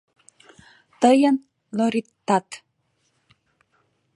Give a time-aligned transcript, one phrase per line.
[1.01, 1.37] Тыйын
[1.77, 2.47] Лориттат.